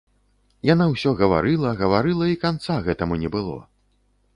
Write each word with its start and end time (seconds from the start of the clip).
Яна 0.69 0.87
ўсё 0.93 1.13
гаварыла, 1.21 1.75
гаварыла, 1.85 2.25
і 2.33 2.41
канца 2.47 2.83
гэтаму 2.89 3.23
не 3.27 3.37
было. 3.39 3.57